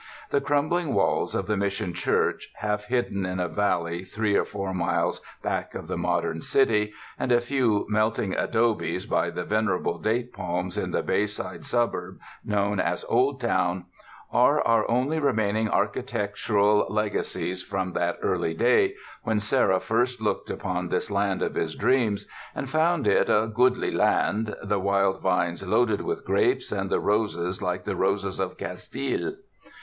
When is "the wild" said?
24.63-25.21